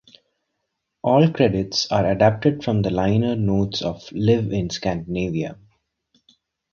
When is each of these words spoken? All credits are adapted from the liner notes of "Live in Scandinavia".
All 1.03 1.29
credits 1.31 1.91
are 1.91 2.07
adapted 2.09 2.63
from 2.63 2.81
the 2.81 2.89
liner 2.89 3.35
notes 3.35 3.83
of 3.83 4.11
"Live 4.11 4.51
in 4.51 4.71
Scandinavia". 4.71 5.59